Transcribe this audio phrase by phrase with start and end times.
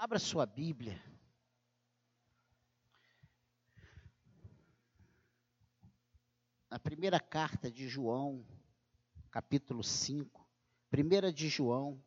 [0.00, 1.02] Abra sua Bíblia.
[6.70, 8.46] Na primeira carta de João,
[9.28, 10.48] capítulo 5.
[10.88, 12.00] Primeira de João,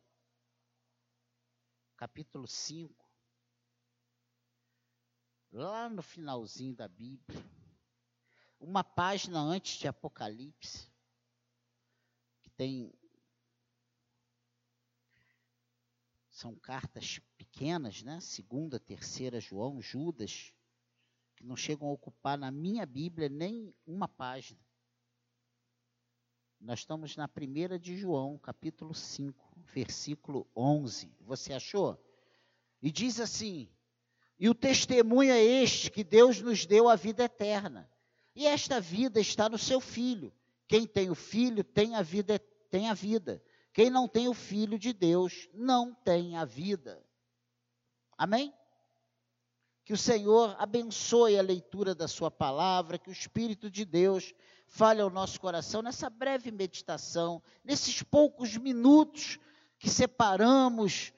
[1.94, 3.06] capítulo 5.
[5.52, 7.44] Lá no finalzinho da Bíblia.
[8.58, 10.90] Uma página antes de Apocalipse.
[12.40, 12.90] Que tem
[16.42, 18.18] são cartas pequenas, né?
[18.20, 20.52] Segunda, terceira João, Judas,
[21.36, 24.60] que não chegam a ocupar na minha Bíblia nem uma página.
[26.60, 31.14] Nós estamos na primeira de João, capítulo 5, versículo 11.
[31.20, 31.96] Você achou?
[32.82, 33.68] E diz assim:
[34.36, 37.88] E o testemunho é este que Deus nos deu a vida eterna.
[38.34, 40.34] E esta vida está no seu filho.
[40.66, 43.40] Quem tem o filho tem a vida, tem a vida.
[43.72, 47.02] Quem não tem o Filho de Deus não tem a vida.
[48.18, 48.52] Amém?
[49.84, 54.34] Que o Senhor abençoe a leitura da Sua palavra, que o Espírito de Deus
[54.68, 59.38] fale ao nosso coração nessa breve meditação, nesses poucos minutos
[59.78, 61.12] que separamos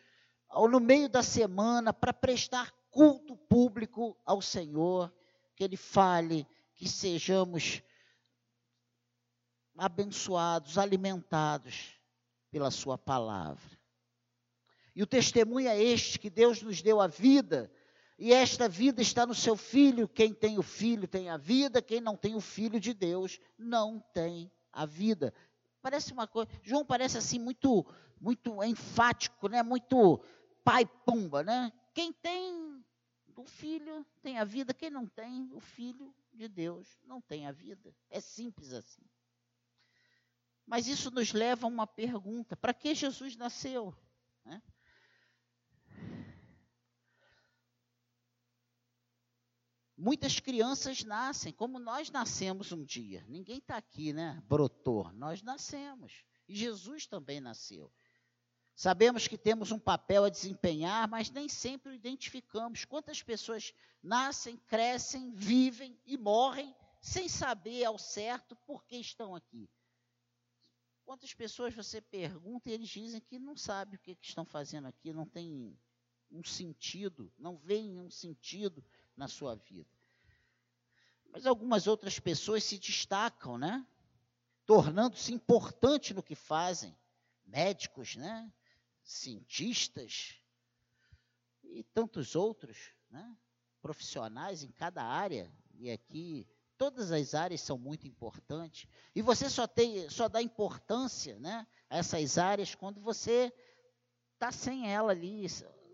[0.71, 5.13] no meio da semana para prestar culto público ao Senhor,
[5.57, 7.83] que Ele fale, que sejamos
[9.77, 11.94] abençoados, alimentados
[12.55, 13.77] pela Sua palavra.
[14.95, 17.69] E o testemunho é este: que Deus nos deu a vida,
[18.17, 20.07] e esta vida está no seu Filho.
[20.07, 23.99] Quem tem o Filho tem a vida, quem não tem o Filho de Deus não
[23.99, 25.35] tem a vida.
[25.83, 26.49] Parece uma coisa.
[26.63, 27.85] João parece assim muito,
[28.21, 29.61] muito enfático, né?
[29.61, 30.23] Muito
[30.63, 31.73] pai pumba, né?
[31.93, 32.85] Quem tem
[33.35, 37.51] o Filho tem a vida, quem não tem o Filho de Deus não tem a
[37.51, 37.93] vida.
[38.09, 39.03] É simples assim.
[40.67, 43.95] Mas isso nos leva a uma pergunta: para que Jesus nasceu?
[44.45, 44.63] Né?
[49.97, 53.25] Muitas crianças nascem, como nós nascemos um dia.
[53.29, 54.43] Ninguém está aqui, né?
[54.47, 55.13] Brotou.
[55.13, 56.25] Nós nascemos.
[56.49, 57.93] E Jesus também nasceu.
[58.75, 62.85] Sabemos que temos um papel a desempenhar, mas nem sempre o identificamos.
[62.85, 63.73] Quantas pessoas
[64.03, 69.71] nascem, crescem, vivem e morrem sem saber ao certo por que estão aqui?
[71.05, 74.87] Quantas pessoas você pergunta e eles dizem que não sabem o que, que estão fazendo
[74.87, 75.79] aqui, não tem
[76.31, 78.83] um sentido, não veem um sentido
[79.17, 79.91] na sua vida.
[81.27, 83.87] Mas algumas outras pessoas se destacam, né?
[84.65, 86.97] Tornando-se importantes no que fazem.
[87.45, 88.53] Médicos, né?
[89.03, 90.37] Cientistas
[91.63, 93.37] e tantos outros, né?
[93.83, 95.53] Profissionais em cada área.
[95.75, 96.49] E aqui
[96.85, 98.87] Todas as áreas são muito importantes.
[99.15, 103.51] E você só, tem, só dá importância né, a essas áreas quando você
[104.35, 105.47] está sem ela ali,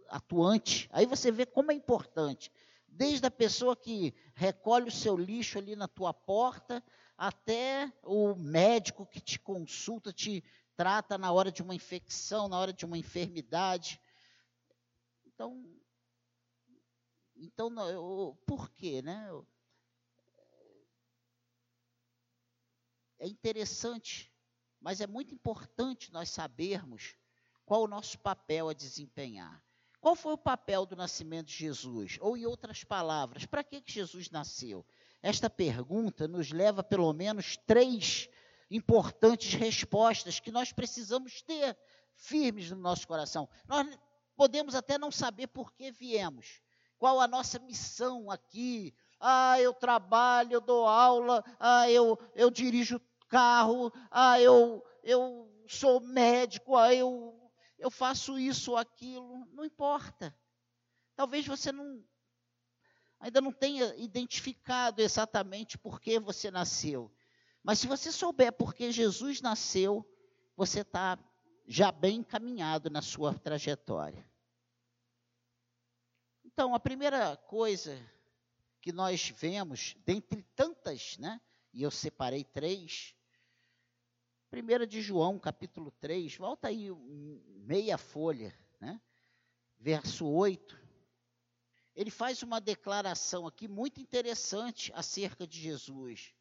[0.09, 0.89] atuante.
[0.93, 2.51] Aí você vê como é importante.
[2.89, 6.83] Desde a pessoa que recolhe o seu lixo ali na tua porta,
[7.17, 10.43] até o médico que te consulta, te
[10.75, 14.01] trata na hora de uma infecção, na hora de uma enfermidade.
[15.25, 15.65] Então,
[17.37, 19.31] então por quê, né?
[23.21, 24.33] É interessante,
[24.81, 27.15] mas é muito importante nós sabermos
[27.65, 29.63] qual o nosso papel a desempenhar.
[30.01, 32.17] Qual foi o papel do nascimento de Jesus?
[32.21, 34.85] Ou, em outras palavras, para que, que Jesus nasceu?
[35.23, 38.29] Esta pergunta nos leva pelo menos três
[38.71, 41.77] importantes respostas que nós precisamos ter
[42.15, 43.47] firmes no nosso coração.
[43.69, 43.87] Nós
[44.35, 46.63] podemos até não saber por que viemos,
[46.99, 48.95] qual a nossa missão aqui.
[49.21, 52.99] Ah, eu trabalho, eu dou aula, ah, eu, eu dirijo
[53.31, 60.37] carro, ah, eu, eu sou médico, ah, eu, eu faço isso ou aquilo, não importa.
[61.15, 62.05] Talvez você não
[63.21, 67.15] ainda não tenha identificado exatamente por que você nasceu.
[67.63, 70.05] Mas se você souber por que Jesus nasceu,
[70.57, 71.19] você está
[71.67, 74.27] já bem encaminhado na sua trajetória.
[76.43, 77.97] Então, a primeira coisa
[78.81, 81.41] que nós vemos, dentre tantas, né,
[81.73, 83.15] e eu separei três,
[84.53, 89.01] 1 de João, capítulo 3, volta aí meia folha, né?
[89.79, 90.77] verso 8.
[91.95, 96.35] Ele faz uma declaração aqui muito interessante acerca de Jesus.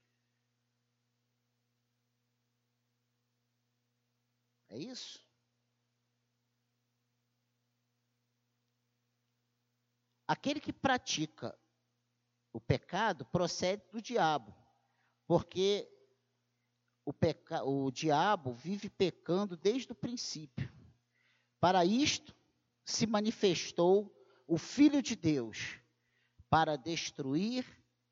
[4.70, 5.24] É isso?
[10.28, 11.58] Aquele que pratica
[12.54, 14.56] o pecado procede do diabo,
[15.26, 15.88] porque
[17.10, 20.72] o, peca, o diabo vive pecando desde o princípio.
[21.60, 22.36] Para isto
[22.86, 24.16] se manifestou
[24.48, 25.80] o Filho de Deus
[26.52, 27.66] para destruir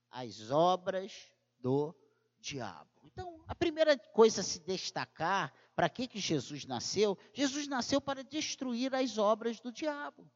[0.10, 1.14] as obras
[1.60, 1.96] do
[2.40, 2.90] diabo.
[3.04, 7.16] Então, a primeira coisa a se destacar, para que, que Jesus nasceu?
[7.34, 10.28] Jesus nasceu para destruir as obras do diabo.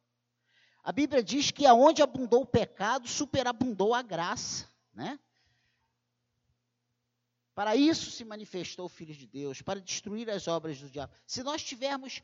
[0.84, 5.20] A Bíblia diz que aonde abundou o pecado, superabundou a graça, né?
[7.54, 11.14] Para isso se manifestou o Filho de Deus, para destruir as obras do diabo.
[11.28, 12.22] Se nós tivermos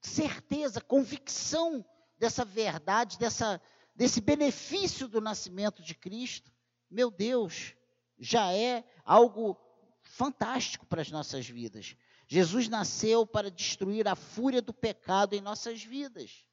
[0.00, 1.84] certeza, convicção
[2.18, 3.60] dessa verdade, dessa,
[3.94, 6.50] desse benefício do nascimento de Cristo,
[6.90, 7.74] meu Deus,
[8.18, 9.58] já é algo
[10.02, 11.94] fantástico para as nossas vidas.
[12.26, 16.44] Jesus nasceu para destruir a fúria do pecado em nossas vidas.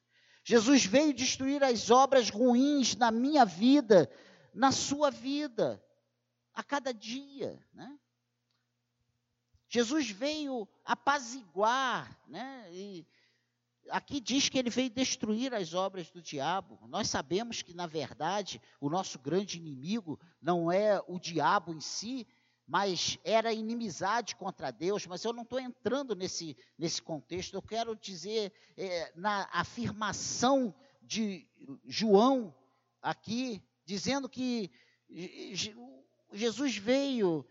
[0.44, 4.10] Jesus veio destruir as obras ruins na minha vida,
[4.54, 5.82] na sua vida,
[6.58, 7.96] a cada dia, né?
[9.68, 12.66] Jesus veio apaziguar, né?
[12.72, 13.06] E
[13.90, 16.76] aqui diz que ele veio destruir as obras do diabo.
[16.88, 22.26] Nós sabemos que, na verdade, o nosso grande inimigo não é o diabo em si,
[22.66, 25.06] mas era inimizade contra Deus.
[25.06, 27.54] Mas eu não estou entrando nesse, nesse contexto.
[27.54, 31.46] Eu quero dizer, é, na afirmação de
[31.86, 32.52] João
[33.00, 34.72] aqui, dizendo que
[36.32, 37.46] Jesus veio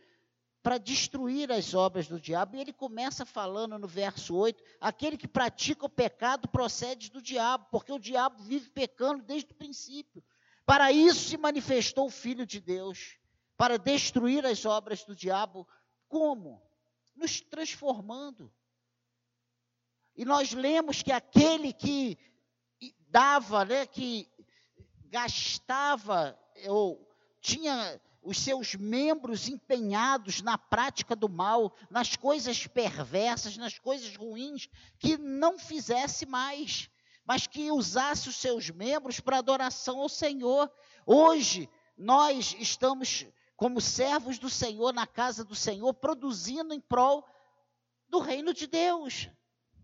[0.61, 2.55] para destruir as obras do diabo.
[2.55, 7.67] E ele começa falando no verso 8: aquele que pratica o pecado procede do diabo,
[7.71, 10.23] porque o diabo vive pecando desde o princípio.
[10.65, 13.17] Para isso se manifestou o Filho de Deus,
[13.55, 15.65] para destruir as obras do diabo.
[16.09, 16.61] Como?
[17.15, 18.53] Nos transformando.
[20.17, 22.17] E nós lemos que aquele que
[23.07, 24.27] dava, né, que
[25.05, 26.37] gastava
[26.67, 27.07] ou
[27.39, 34.67] tinha os seus membros empenhados na prática do mal, nas coisas perversas, nas coisas ruins,
[34.99, 36.89] que não fizesse mais,
[37.25, 40.69] mas que usasse os seus membros para adoração ao Senhor.
[41.05, 43.25] Hoje, nós estamos,
[43.55, 47.25] como servos do Senhor, na casa do Senhor, produzindo em prol
[48.09, 49.29] do reino de Deus,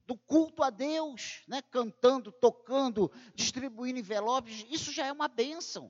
[0.05, 1.61] do culto a Deus, né?
[1.61, 5.89] cantando, tocando, distribuindo envelopes, isso já é uma bênção.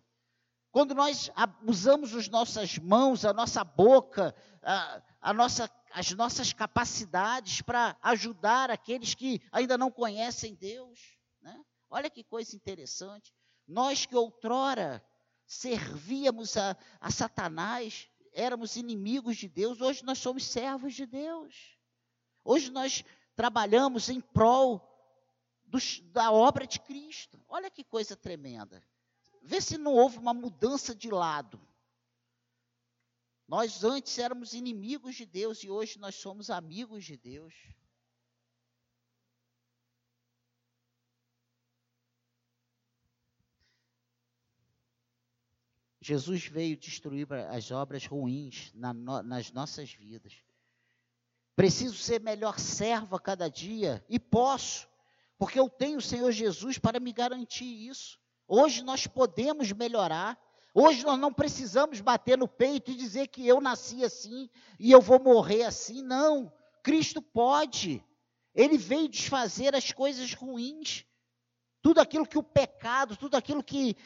[0.74, 1.30] Quando nós
[1.68, 8.72] usamos as nossas mãos, a nossa boca, a, a nossa, as nossas capacidades para ajudar
[8.72, 11.00] aqueles que ainda não conhecem Deus.
[11.44, 11.64] Né?
[11.92, 13.32] Olha que coisa interessante.
[13.68, 15.06] Nós que outrora
[15.46, 21.78] servíamos a, a Satanás, éramos inimigos de Deus, hoje nós somos servos de Deus.
[22.44, 23.06] Hoje nós
[23.36, 24.82] trabalhamos em prol
[25.68, 27.40] dos, da obra de Cristo.
[27.48, 28.84] Olha que coisa tremenda.
[29.44, 31.60] Vê se não houve uma mudança de lado.
[33.46, 37.54] Nós antes éramos inimigos de Deus e hoje nós somos amigos de Deus.
[46.00, 50.34] Jesus veio destruir as obras ruins na, nas nossas vidas.
[51.56, 54.88] Preciso ser melhor servo a cada dia e posso,
[55.38, 58.23] porque eu tenho o Senhor Jesus para me garantir isso.
[58.56, 60.40] Hoje nós podemos melhorar.
[60.76, 64.48] Hoje nós não precisamos bater no peito e dizer que eu nasci assim
[64.80, 66.04] e eu vou morrer assim.
[66.04, 66.54] Não.
[66.84, 68.06] Cristo pode.
[68.54, 71.04] Ele veio desfazer as coisas ruins.
[71.82, 73.98] Tudo aquilo que o pecado, tudo aquilo que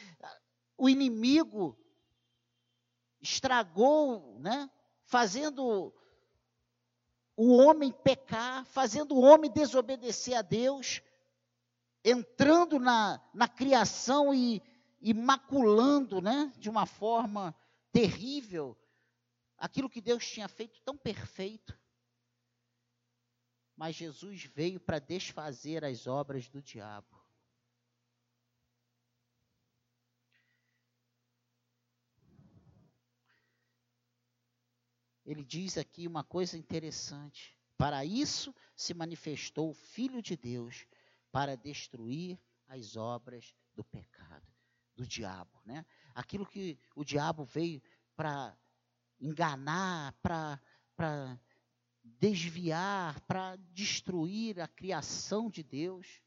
[0.78, 1.78] o inimigo
[3.20, 4.70] estragou, né?
[5.04, 5.92] Fazendo
[7.36, 11.02] o homem pecar, fazendo o homem desobedecer a Deus
[12.04, 14.62] entrando na, na criação e,
[15.00, 17.54] e maculando, né, de uma forma
[17.92, 18.76] terrível,
[19.56, 21.78] aquilo que Deus tinha feito tão perfeito.
[23.76, 27.18] Mas Jesus veio para desfazer as obras do diabo.
[35.24, 37.54] Ele diz aqui uma coisa interessante.
[37.76, 40.86] Para isso se manifestou o Filho de Deus,
[41.38, 44.44] para destruir as obras do pecado,
[44.96, 45.86] do diabo, né?
[46.12, 47.80] Aquilo que o diabo veio
[48.16, 48.58] para
[49.20, 51.40] enganar, para
[52.02, 56.20] desviar, para destruir a criação de Deus,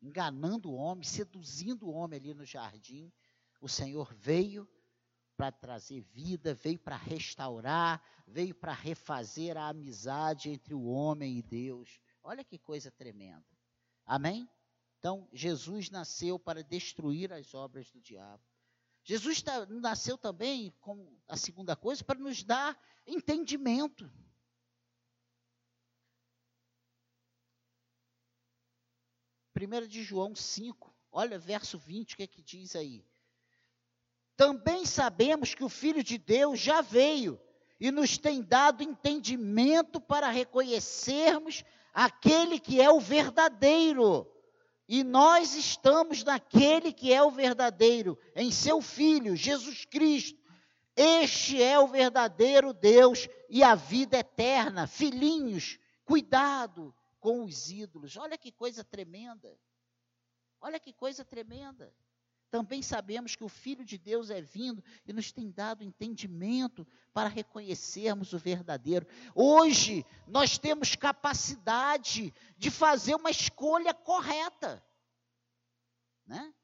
[0.00, 3.12] enganando o homem, seduzindo o homem ali no jardim.
[3.60, 4.66] O Senhor veio
[5.36, 11.42] para trazer vida, veio para restaurar, veio para refazer a amizade entre o homem e
[11.42, 12.00] Deus.
[12.22, 13.57] Olha que coisa tremenda.
[14.08, 14.50] Amém?
[14.98, 18.42] Então, Jesus nasceu para destruir as obras do diabo.
[19.04, 24.10] Jesus nasceu também, como a segunda coisa, para nos dar entendimento.
[29.52, 33.04] Primeira de João 5, Olha verso 20, o que é que diz aí?
[34.36, 37.40] Também sabemos que o Filho de Deus já veio
[37.80, 41.64] e nos tem dado entendimento para reconhecermos
[41.98, 44.32] aquele que é o verdadeiro.
[44.88, 50.40] E nós estamos naquele que é o verdadeiro, em seu Filho, Jesus Cristo.
[50.94, 54.86] Este é o verdadeiro Deus e a vida eterna.
[54.86, 58.16] Filhinhos, cuidado com os ídolos.
[58.16, 59.58] Olha que coisa tremenda.
[60.60, 61.92] Olha que coisa tremenda.
[62.50, 67.28] Também sabemos que o Filho de Deus é vindo e nos tem dado entendimento para
[67.28, 69.06] reconhecermos o verdadeiro.
[69.34, 74.82] Hoje, nós temos capacidade de fazer uma escolha correta.
[76.26, 76.54] Né?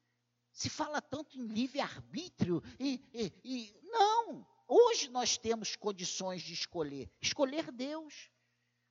[0.52, 3.80] Se fala tanto em livre-arbítrio e, e, e.
[3.82, 4.46] Não!
[4.66, 8.30] Hoje nós temos condições de escolher escolher Deus.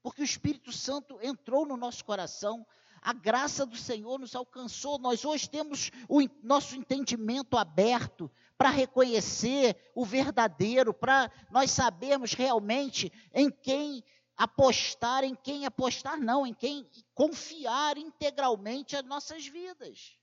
[0.03, 2.67] Porque o Espírito Santo entrou no nosso coração,
[3.03, 4.97] a graça do Senhor nos alcançou.
[4.97, 13.11] Nós hoje temos o nosso entendimento aberto para reconhecer o verdadeiro, para nós sabermos realmente
[13.33, 14.01] em quem
[14.37, 20.17] apostar, em quem apostar não, em quem confiar integralmente as nossas vidas.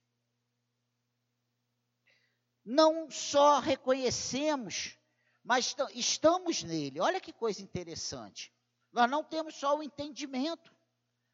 [2.64, 4.96] Não só reconhecemos,
[5.44, 7.00] mas estamos nele.
[7.00, 8.52] Olha que coisa interessante.
[8.90, 10.72] Nós não temos só o entendimento,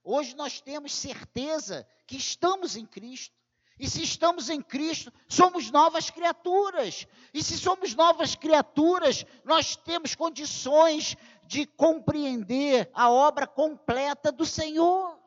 [0.09, 3.35] Hoje nós temos certeza que estamos em Cristo.
[3.77, 7.09] E se estamos em Cristo, somos novas criaturas.
[7.35, 15.19] E se somos novas criaturas, nós temos condições de compreender a obra completa do Senhor.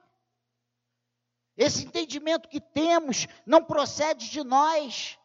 [1.57, 5.19] Esse entendimento que temos não procede de nós,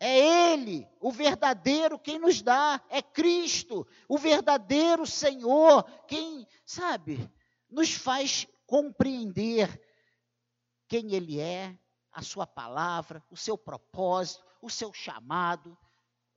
[0.00, 7.30] é Ele, o verdadeiro, quem nos dá, é Cristo, o verdadeiro Senhor, quem, sabe,
[7.70, 9.82] nos faz compreender
[10.86, 11.76] quem Ele é,
[12.12, 15.76] a Sua palavra, o seu propósito, o seu chamado.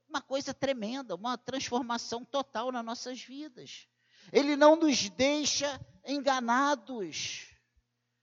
[0.08, 3.86] Uma coisa tremenda, uma transformação total nas nossas vidas.
[4.32, 7.54] Ele não nos deixa enganados.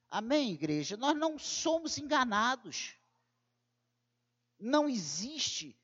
[0.10, 0.98] Amém, igreja?
[0.98, 2.96] Nós não somos enganados.
[4.60, 5.80] Não existe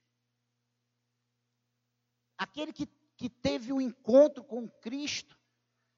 [2.38, 5.38] aquele que, que teve o um encontro com Cristo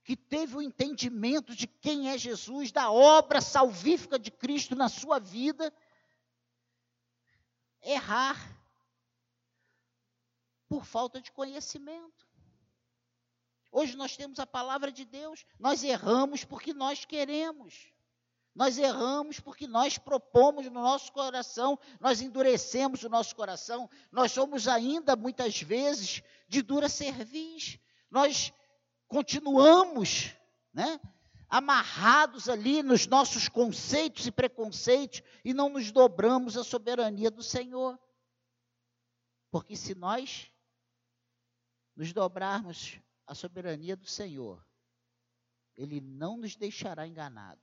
[0.07, 5.19] que teve o entendimento de quem é Jesus, da obra salvífica de Cristo na sua
[5.19, 5.73] vida,
[7.81, 8.57] errar
[10.69, 12.25] por falta de conhecimento.
[13.69, 17.91] Hoje nós temos a palavra de Deus, nós erramos porque nós queremos.
[18.55, 24.69] Nós erramos porque nós propomos no nosso coração, nós endurecemos o nosso coração, nós somos
[24.69, 27.77] ainda muitas vezes de dura cerviz.
[28.09, 28.53] Nós
[29.07, 30.35] continuamos,
[30.73, 30.99] né?
[31.49, 37.97] Amarrados ali nos nossos conceitos e preconceitos e não nos dobramos à soberania do Senhor.
[39.49, 40.51] Porque se nós
[41.95, 44.63] nos dobrarmos à soberania do Senhor,
[45.75, 47.61] Ele não nos deixará enganado.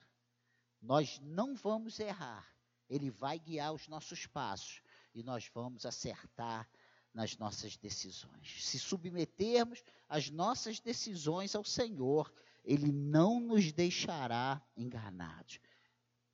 [0.81, 2.53] Nós não vamos errar.
[2.89, 4.83] Ele vai guiar os nossos passos
[5.15, 6.69] e nós vamos acertar
[7.15, 8.65] nas nossas decisões.
[8.65, 12.33] Se submetermos as nossas decisões ao Senhor,
[12.65, 15.61] Ele não nos deixará enganados.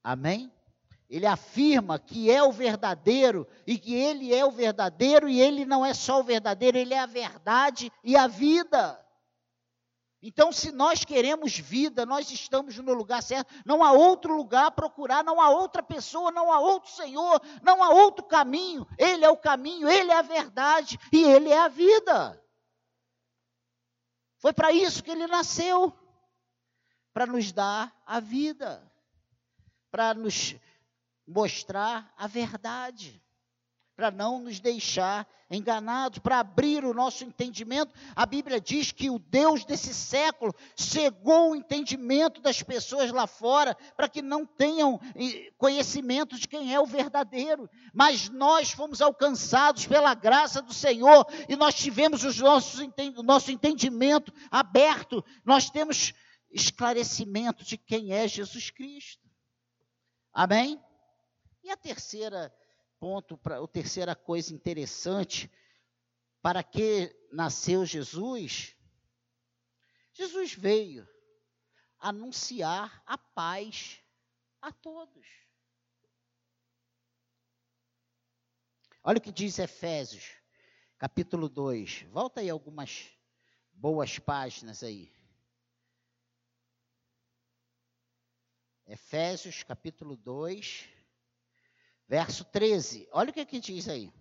[0.02, 0.50] Amém?
[1.08, 5.84] Ele afirma que é o verdadeiro e que Ele é o verdadeiro e Ele não
[5.84, 8.98] é só o verdadeiro, Ele é a verdade e a vida.
[10.22, 13.52] Então, se nós queremos vida, nós estamos no lugar certo.
[13.64, 17.82] Não há outro lugar a procurar, não há outra pessoa, não há outro Senhor, não
[17.82, 18.86] há outro caminho.
[18.98, 22.42] Ele é o caminho, Ele é a verdade e Ele é a vida.
[24.36, 25.92] Foi para isso que Ele nasceu
[27.14, 28.92] para nos dar a vida,
[29.90, 30.54] para nos
[31.26, 33.22] mostrar a verdade
[34.00, 37.92] para não nos deixar enganados, para abrir o nosso entendimento.
[38.16, 43.76] A Bíblia diz que o Deus desse século cegou o entendimento das pessoas lá fora,
[43.94, 44.98] para que não tenham
[45.58, 47.68] conhecimento de quem é o verdadeiro.
[47.92, 52.80] Mas nós fomos alcançados pela graça do Senhor e nós tivemos os nossos,
[53.18, 56.14] o nosso entendimento aberto, nós temos
[56.50, 59.28] esclarecimento de quem é Jesus Cristo.
[60.32, 60.82] Amém?
[61.62, 62.50] E a terceira
[63.00, 65.50] ponto, para a terceira coisa interessante,
[66.42, 68.76] para que nasceu Jesus?
[70.12, 71.08] Jesus veio
[71.98, 74.02] anunciar a paz
[74.60, 75.26] a todos.
[79.02, 80.34] Olha o que diz Efésios,
[80.98, 82.02] capítulo 2.
[82.10, 83.10] Volta aí algumas
[83.72, 85.10] boas páginas aí.
[88.86, 90.99] Efésios, capítulo 2
[92.10, 93.08] verso 13.
[93.12, 94.12] Olha o que, que diz aí.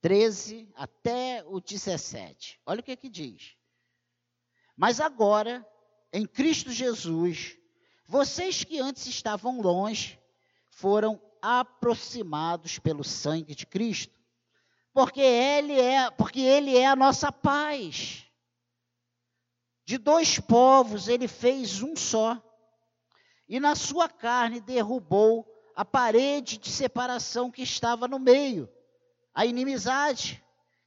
[0.00, 2.60] 13 até o 17.
[2.66, 3.56] Olha o que, que diz.
[4.76, 5.64] Mas agora,
[6.12, 7.56] em Cristo Jesus,
[8.04, 10.20] vocês que antes estavam longe,
[10.70, 14.18] foram aproximados pelo sangue de Cristo,
[14.92, 18.24] porque ele é, porque ele é a nossa paz.
[19.84, 22.42] De dois povos ele fez um só,
[23.48, 28.68] e na sua carne derrubou a parede de separação que estava no meio,
[29.34, 30.42] a inimizade.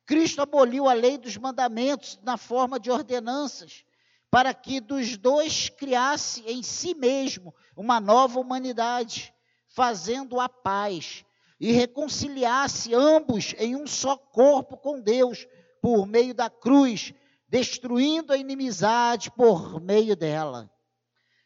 [0.06, 3.86] Cristo aboliu a lei dos mandamentos na forma de ordenanças,
[4.32, 9.34] para que dos dois criasse em si mesmo uma nova humanidade,
[9.68, 11.24] fazendo a paz
[11.60, 15.48] e reconciliasse ambos em um só corpo com Deus
[15.82, 17.14] por meio da cruz,
[17.48, 20.70] destruindo a inimizade por meio dela.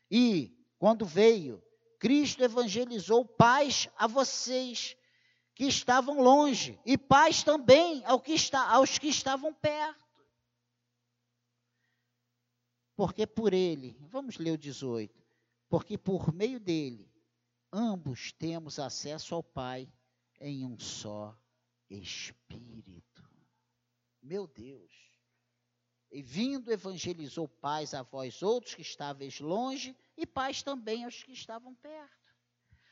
[0.10, 0.53] E,
[0.84, 1.64] quando veio,
[1.98, 4.98] Cristo evangelizou paz a vocês
[5.56, 10.04] que estavam longe, e paz também ao que está, aos que estavam perto.
[12.98, 15.26] Porque por ele, vamos ler o 18,
[15.70, 17.10] porque por meio dele,
[17.72, 19.90] ambos temos acesso ao Pai
[20.42, 21.34] em um só
[21.90, 23.24] Espírito.
[24.22, 24.92] Meu Deus
[26.14, 31.34] e vindo evangelizou paz a vós outros que estáveis longe e paz também aos que
[31.34, 32.32] estavam perto.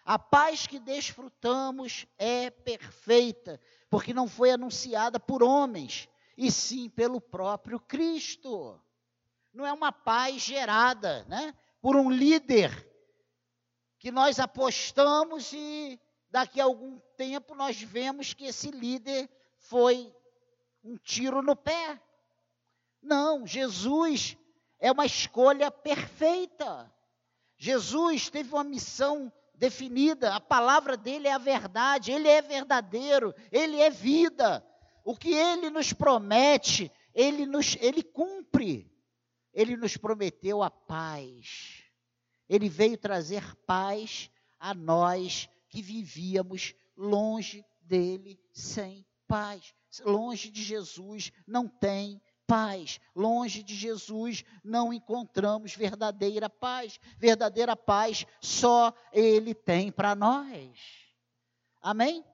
[0.04, 3.62] A paz que desfrutamos é perfeita,
[3.92, 8.82] porque não foi anunciada por homens, e sim pelo próprio Cristo.
[9.54, 12.90] Não é uma paz gerada, né, por um líder
[14.00, 16.02] que nós apostamos e
[16.32, 20.12] daqui a algum tempo nós vemos que esse líder foi
[20.84, 22.02] um tiro no pé.
[23.02, 24.38] Não, Jesus
[24.80, 26.92] é uma escolha perfeita.
[27.58, 33.80] Jesus teve uma missão definida, a palavra dele é a verdade, ele é verdadeiro, ele
[33.80, 34.66] é vida.
[35.04, 38.92] O que ele nos promete, ele nos ele cumpre.
[39.54, 41.84] Ele nos prometeu a paz.
[42.48, 49.74] Ele veio trazer paz a nós que vivíamos longe dele sem paz.
[50.06, 53.00] Longe de Jesus não tem paz.
[53.16, 57.00] Longe de Jesus não encontramos verdadeira paz.
[57.18, 60.78] Verdadeira paz só Ele tem para nós.
[61.82, 62.26] Amém?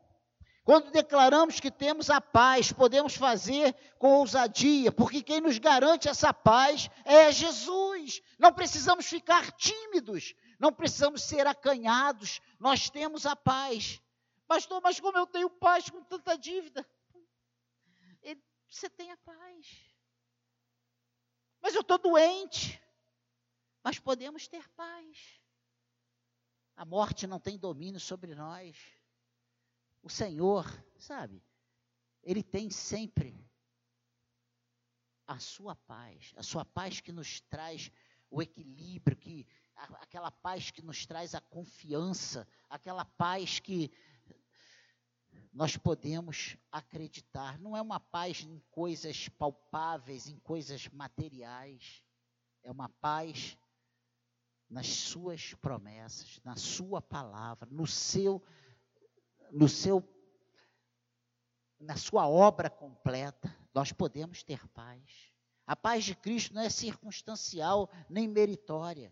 [0.63, 6.33] Quando declaramos que temos a paz, podemos fazer com ousadia, porque quem nos garante essa
[6.33, 8.19] paz é Jesus.
[8.39, 14.01] Não precisamos ficar tímidos, não precisamos ser acanhados, nós temos a paz.
[14.47, 16.83] Pastor, mas como eu tenho paz com tanta dívida?
[18.69, 19.86] Você tem a paz.
[21.61, 22.81] Mas eu estou doente.
[23.83, 25.41] Mas podemos ter paz.
[26.75, 28.77] A morte não tem domínio sobre nós.
[30.01, 30.65] O Senhor,
[30.97, 31.43] sabe,
[32.21, 33.35] Ele tem sempre
[35.25, 37.91] a sua paz, a sua paz que nos traz
[38.29, 43.91] o equilíbrio, que aquela paz que nos traz a confiança, aquela paz que
[45.57, 47.57] nós podemos acreditar.
[47.57, 52.03] Não é uma paz em coisas palpáveis, em coisas materiais.
[52.61, 53.57] É uma paz
[54.69, 58.39] nas suas promessas, na sua palavra, no seu
[59.51, 60.07] no seu
[61.79, 63.51] na sua obra completa.
[63.73, 65.33] Nós podemos ter paz.
[65.65, 69.11] A paz de Cristo não é circunstancial nem meritória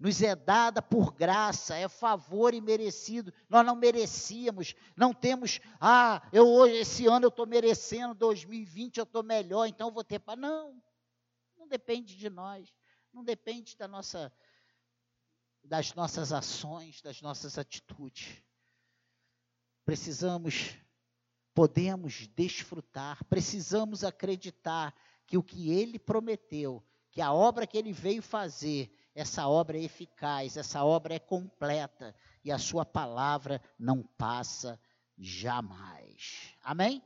[0.00, 3.30] nos é dada por graça, é favor e merecido.
[3.50, 9.04] Nós não merecíamos, não temos, ah, eu hoje, esse ano eu estou merecendo, 2020 eu
[9.04, 10.38] estou melhor, então vou ter paz.
[10.38, 10.82] Não,
[11.58, 12.72] não depende de nós,
[13.12, 14.32] não depende da nossa,
[15.62, 18.42] das nossas ações, das nossas atitudes.
[19.84, 20.78] Precisamos,
[21.52, 24.94] podemos desfrutar, precisamos acreditar
[25.26, 29.82] que o que Ele prometeu, que a obra que Ele veio fazer, essa obra é
[29.82, 34.80] eficaz, essa obra é completa e a sua palavra não passa
[35.18, 36.54] jamais.
[36.62, 37.02] Amém?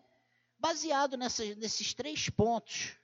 [0.58, 2.96] Baseado nessa, nesses três pontos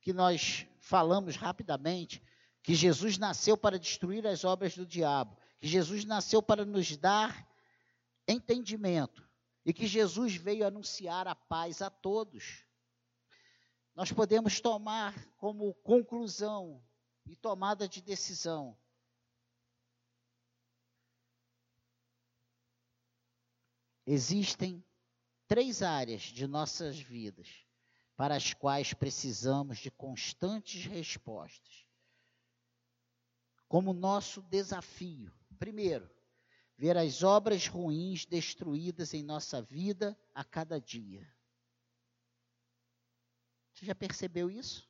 [0.00, 2.22] que nós falamos rapidamente,
[2.62, 7.48] que Jesus nasceu para destruir as obras do diabo, que Jesus nasceu para nos dar
[8.26, 9.28] entendimento
[9.64, 12.64] e que Jesus veio anunciar a paz a todos.
[13.94, 16.82] Nós podemos tomar como conclusão
[17.26, 18.76] e tomada de decisão.
[24.06, 24.84] Existem
[25.48, 27.66] três áreas de nossas vidas
[28.16, 31.86] para as quais precisamos de constantes respostas.
[33.68, 35.32] Como nosso desafio.
[35.58, 36.08] Primeiro,
[36.76, 41.26] ver as obras ruins destruídas em nossa vida a cada dia.
[43.72, 44.88] Você já percebeu isso?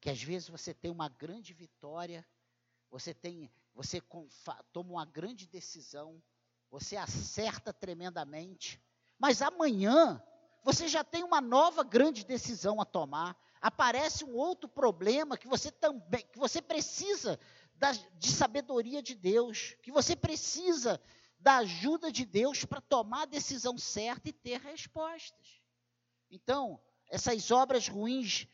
[0.00, 2.26] Que às vezes você tem uma grande vitória,
[2.90, 4.02] você tem, você
[4.72, 6.22] toma uma grande decisão,
[6.70, 8.80] você acerta tremendamente,
[9.18, 10.22] mas amanhã
[10.62, 13.36] você já tem uma nova grande decisão a tomar.
[13.60, 17.38] Aparece um outro problema que você também, que você precisa
[17.74, 21.00] da, de sabedoria de Deus, que você precisa
[21.38, 25.60] da ajuda de Deus para tomar a decisão certa e ter respostas.
[26.30, 28.46] Então, essas obras ruins,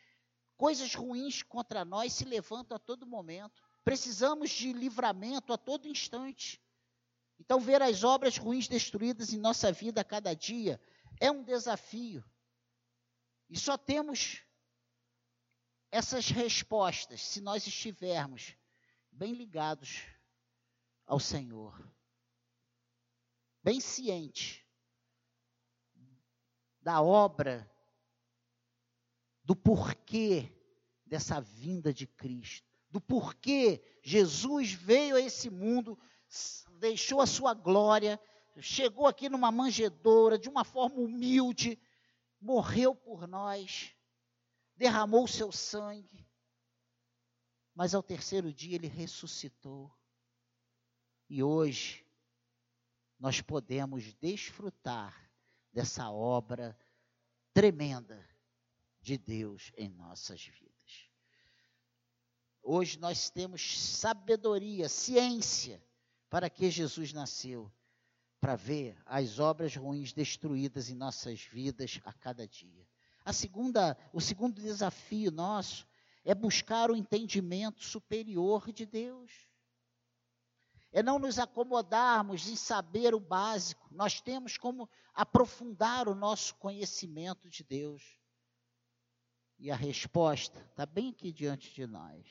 [0.57, 3.63] coisas ruins contra nós se levantam a todo momento.
[3.85, 6.61] Precisamos de livramento a todo instante.
[7.39, 10.81] Então, ver as obras ruins destruídas em nossa vida a cada dia
[11.21, 12.25] é um desafio.
[13.49, 14.43] E só temos
[15.91, 18.57] essas respostas se nós estivermos
[19.13, 20.03] bem ligados
[21.07, 21.75] ao Senhor,
[23.63, 24.67] bem ciente
[26.81, 27.71] da obra,
[29.47, 30.53] do porquê
[31.07, 35.97] dessa vinda de Cristo, do porquê Jesus veio a esse mundo,
[36.81, 38.21] deixou a sua glória,
[38.61, 41.79] chegou aqui numa manjedoura, de uma forma humilde,
[42.41, 43.95] morreu por nós,
[44.75, 46.29] derramou o seu sangue,
[47.73, 49.95] mas ao terceiro dia ele ressuscitou.
[51.29, 52.05] E hoje
[53.17, 55.31] nós podemos desfrutar
[55.73, 56.77] dessa obra
[57.55, 58.36] tremenda
[59.07, 61.09] de Deus em nossas vidas.
[62.61, 65.81] Hoje nós temos sabedoria, ciência
[66.29, 67.73] para que Jesus nasceu,
[68.41, 72.85] para ver as obras ruins destruídas em nossas vidas a cada dia.
[73.25, 75.87] A segunda, o segundo desafio nosso
[76.25, 79.31] é buscar o entendimento superior de Deus.
[80.91, 87.49] É não nos acomodarmos em saber o básico, nós temos como aprofundar o nosso conhecimento
[87.49, 88.26] de Deus.
[89.59, 92.27] E a resposta está bem aqui diante de nós.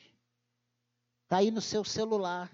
[1.24, 2.50] Está aí no seu celular.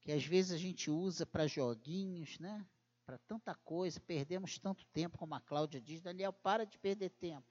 [0.00, 2.66] Que às vezes a gente usa para joguinhos, né?
[3.06, 7.46] Para tanta coisa, perdemos tanto tempo, como a Cláudia diz, Daniel, para de perder tempo.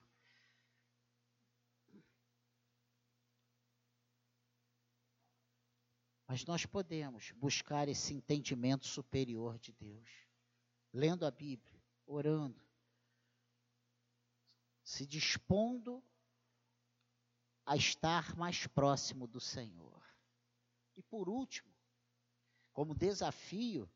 [6.26, 10.08] Mas nós podemos buscar esse entendimento superior de Deus,
[10.92, 12.60] lendo a Bíblia, orando,
[14.84, 16.04] se dispondo
[17.66, 20.04] a estar mais próximo do Senhor.
[20.94, 21.74] E por último,
[22.72, 23.90] como desafio,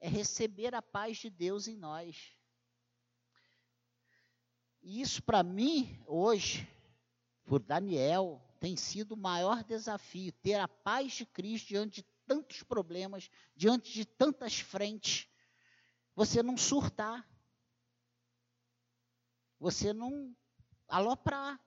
[0.00, 2.36] é receber a paz de Deus em nós.
[4.80, 6.68] E isso para mim, hoje,
[7.44, 12.62] por Daniel, tem sido o maior desafio, ter a paz de Cristo diante de tantos
[12.62, 15.28] problemas, diante de tantas frentes.
[16.14, 17.28] Você não surtar.
[19.62, 20.36] Você não
[20.88, 21.60] aloprar.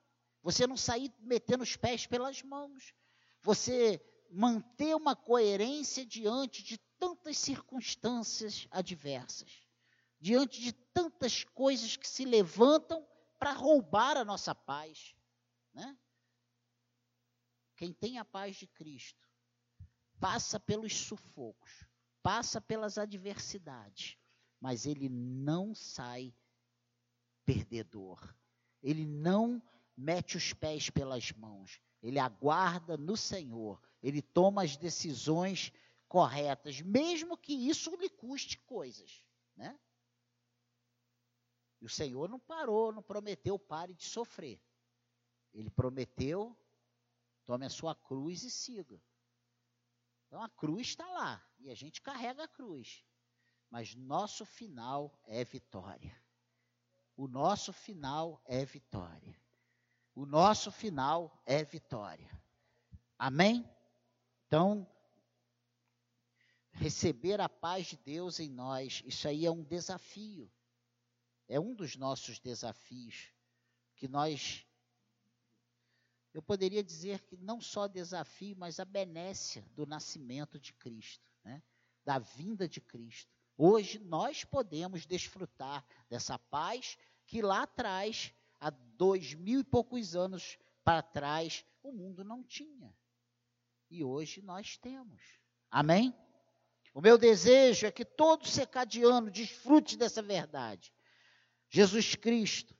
[0.43, 2.93] Você não sair metendo os pés pelas mãos.
[3.41, 9.65] Você manter uma coerência diante de tantas circunstâncias adversas,
[10.19, 13.08] diante de tantas coisas que se levantam
[13.39, 15.15] para roubar a nossa paz,
[15.73, 15.97] né?
[17.77, 19.25] Quem tem a paz de Cristo
[20.19, 21.86] passa pelos sufocos,
[22.21, 24.17] passa pelas adversidades,
[24.60, 26.34] mas ele não sai
[27.45, 28.36] perdedor.
[28.81, 29.62] Ele não
[29.95, 31.79] mete os pés pelas mãos.
[32.01, 33.81] Ele aguarda no Senhor.
[34.01, 35.71] Ele toma as decisões
[36.08, 39.23] corretas, mesmo que isso lhe custe coisas,
[39.55, 39.77] né?
[41.81, 44.62] E o Senhor não parou, não prometeu pare de sofrer.
[45.53, 46.58] Ele prometeu
[47.45, 48.99] Tome a sua cruz e siga.
[50.25, 53.05] Então a cruz está lá e a gente carrega a cruz.
[53.69, 56.19] Mas nosso final é vitória.
[57.15, 59.36] O nosso final é vitória.
[60.13, 62.30] O nosso final é vitória.
[63.17, 63.69] Amém?
[64.47, 64.88] Então,
[66.71, 70.51] receber a paz de Deus em nós, isso aí é um desafio.
[71.47, 73.32] É um dos nossos desafios
[73.95, 74.65] que nós
[76.36, 81.63] eu poderia dizer que não só desafio, mas a benécia do nascimento de Cristo, né?
[82.04, 83.32] da vinda de Cristo.
[83.57, 90.57] Hoje nós podemos desfrutar dessa paz que lá atrás, há dois mil e poucos anos
[90.83, 92.95] para trás, o mundo não tinha.
[93.89, 95.21] E hoje nós temos.
[95.71, 96.13] Amém?
[96.93, 100.93] O meu desejo é que todo secadiano desfrute dessa verdade.
[101.69, 102.75] Jesus Cristo.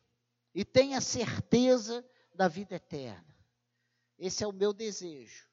[0.54, 3.36] E tenha certeza da vida eterna.
[4.18, 5.50] Esse é o meu desejo.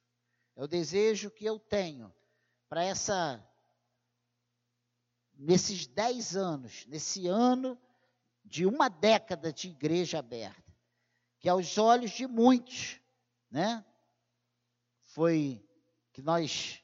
[0.55, 2.15] É o desejo que eu tenho
[2.69, 3.45] para essa
[5.37, 7.79] nesses dez anos, nesse ano
[8.45, 10.73] de uma década de igreja aberta,
[11.39, 13.01] que aos olhos de muitos,
[13.51, 13.85] né,
[15.01, 15.65] foi
[16.13, 16.83] que nós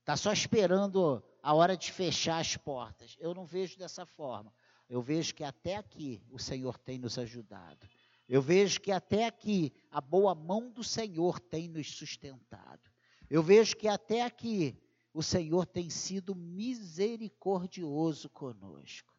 [0.00, 3.16] está só esperando a hora de fechar as portas.
[3.18, 4.52] Eu não vejo dessa forma.
[4.88, 7.88] Eu vejo que até aqui o Senhor tem nos ajudado.
[8.28, 12.90] Eu vejo que até aqui a boa mão do Senhor tem nos sustentado.
[13.28, 14.78] Eu vejo que até aqui
[15.14, 19.14] o Senhor tem sido misericordioso conosco.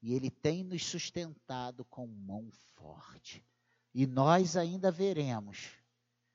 [0.00, 3.44] E Ele tem nos sustentado com mão forte.
[3.94, 5.68] E nós ainda veremos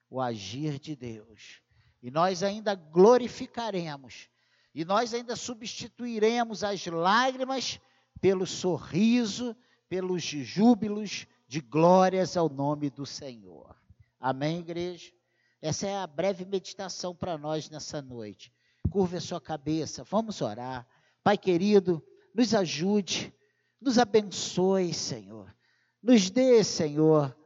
[0.08, 1.60] o agir de Deus.
[2.04, 4.30] E nós ainda glorificaremos.
[4.76, 7.80] E nós ainda substituiremos as lágrimas
[8.22, 9.58] pelo sorriso,
[9.90, 13.76] pelos júbilos de glórias ao nome do Senhor.
[14.20, 15.12] Amém, igreja?
[15.60, 18.54] Essa é a breve meditação para nós nessa noite.
[18.90, 20.88] Curva a sua cabeça, vamos orar.
[21.24, 23.34] Pai querido, nos ajude,
[23.82, 25.56] nos abençoe, Senhor.
[26.02, 27.38] Nos dê, Senhor,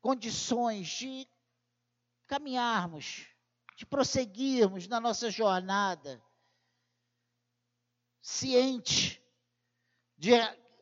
[0.00, 1.28] condições de
[2.26, 3.26] caminharmos,
[3.76, 6.22] de prosseguirmos na nossa jornada,
[8.20, 9.22] ciente
[10.16, 10.32] de,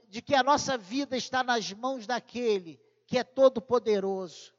[0.09, 4.56] de que a nossa vida está nas mãos daquele que é todo-poderoso.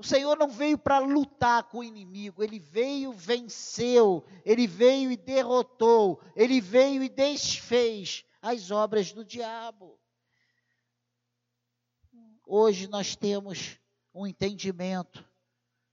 [0.00, 5.16] O Senhor não veio para lutar com o inimigo, ele veio, venceu, ele veio e
[5.16, 10.00] derrotou, ele veio e desfez as obras do diabo.
[12.46, 13.78] Hoje nós temos
[14.14, 15.22] um entendimento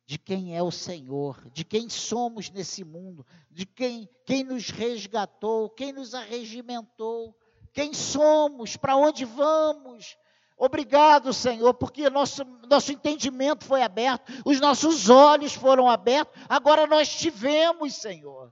[0.06, 5.70] de quem é o Senhor, de quem somos nesse mundo, de quem, quem nos resgatou,
[5.70, 7.38] quem nos arregimentou,
[7.74, 10.16] quem somos, para onde vamos.
[10.58, 17.16] Obrigado, Senhor, porque nosso, nosso entendimento foi aberto, os nossos olhos foram abertos, agora nós
[17.16, 18.52] tivemos, Senhor.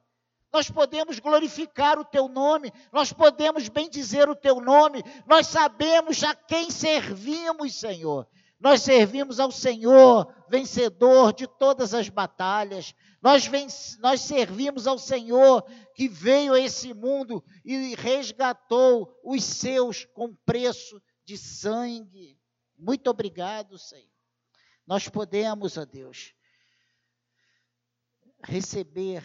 [0.53, 6.35] Nós podemos glorificar o teu nome, nós podemos bendizer o teu nome, nós sabemos a
[6.35, 8.27] quem servimos, Senhor.
[8.59, 12.95] Nós servimos ao Senhor, vencedor de todas as batalhas.
[13.21, 13.49] Nós,
[13.99, 15.63] nós servimos ao Senhor
[15.93, 22.39] que veio a esse mundo e resgatou os seus com preço de sangue.
[22.77, 24.09] Muito obrigado, Senhor.
[24.85, 26.33] Nós podemos, ó Deus,
[28.43, 29.23] receber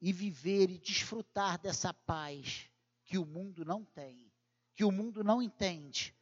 [0.00, 2.70] e viver e desfrutar dessa paz
[3.04, 4.32] que o mundo não tem,
[4.74, 6.14] que o mundo não entende.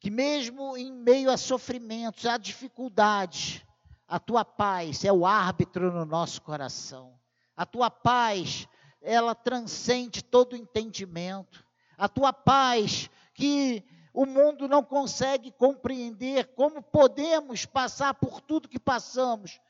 [0.00, 3.64] Que mesmo em meio a sofrimentos, a dificuldades,
[4.08, 7.18] a tua paz é o árbitro no nosso coração.
[7.56, 8.66] A tua paz,
[9.00, 11.64] ela transcende todo entendimento.
[11.96, 18.78] A tua paz que o mundo não consegue compreender como podemos passar por tudo que
[18.78, 19.60] passamos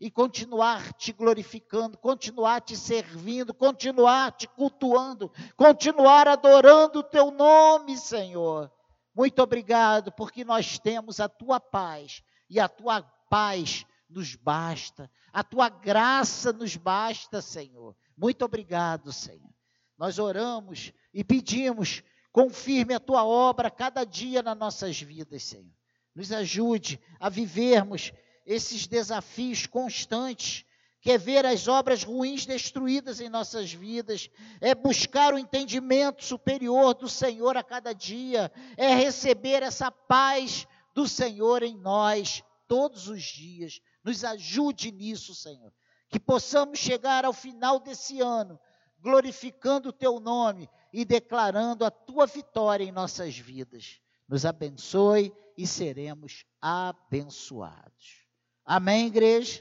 [0.00, 7.96] e continuar te glorificando, continuar te servindo, continuar te cultuando, continuar adorando o teu nome,
[7.96, 8.70] Senhor.
[9.14, 15.42] Muito obrigado, porque nós temos a tua paz e a tua paz nos basta, a
[15.42, 17.96] tua graça nos basta, Senhor.
[18.16, 19.50] Muito obrigado, Senhor.
[19.98, 22.04] Nós oramos e pedimos,
[22.38, 25.74] confirme a tua obra cada dia nas nossas vidas, Senhor.
[26.14, 28.12] Nos ajude a vivermos
[28.46, 30.64] esses desafios constantes,
[31.00, 36.94] que é ver as obras ruins destruídas em nossas vidas, é buscar o entendimento superior
[36.94, 43.24] do Senhor a cada dia, é receber essa paz do Senhor em nós todos os
[43.24, 43.80] dias.
[44.04, 45.72] Nos ajude nisso, Senhor.
[46.08, 48.60] Que possamos chegar ao final desse ano
[49.00, 54.00] glorificando o teu nome e declarando a tua vitória em nossas vidas.
[54.28, 58.26] Nos abençoe e seremos abençoados.
[58.64, 59.56] Amém, igreja?